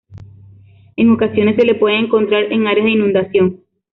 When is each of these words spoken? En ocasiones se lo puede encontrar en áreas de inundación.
En 0.95 1.11
ocasiones 1.11 1.57
se 1.57 1.63
lo 1.63 1.77
puede 1.77 1.99
encontrar 1.99 2.51
en 2.51 2.65
áreas 2.65 2.85
de 2.85 2.91
inundación. 2.93 3.61